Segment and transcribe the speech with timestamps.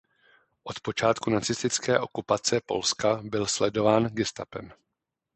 [0.63, 4.73] Od počátku nacistické okupace Polska byl sledován gestapem.